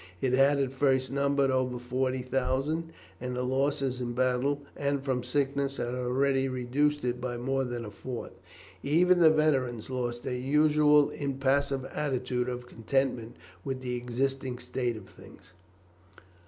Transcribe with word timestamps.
It 0.19 0.33
had 0.33 0.57
at 0.57 0.73
first 0.73 1.11
numbered 1.11 1.51
over 1.51 1.77
40,000, 1.77 2.91
and 3.21 3.35
the 3.35 3.43
losses 3.43 4.01
in 4.01 4.13
battle 4.13 4.63
and 4.75 4.99
from 5.05 5.21
sickness 5.23 5.77
had 5.77 5.93
already 5.93 6.47
reduced 6.47 7.05
it 7.05 7.21
by 7.21 7.37
more 7.37 7.63
than 7.65 7.85
a 7.85 7.91
fourth. 7.91 8.33
Even 8.81 9.19
the 9.19 9.29
veterans 9.29 9.91
lost 9.91 10.23
their 10.23 10.33
usual 10.33 11.11
impassive 11.11 11.85
attitude 11.85 12.49
of 12.49 12.65
contentment 12.67 13.37
with 13.63 13.81
the 13.81 13.93
existing 13.93 14.57
state 14.57 14.97
of 14.97 15.07
things. 15.07 15.51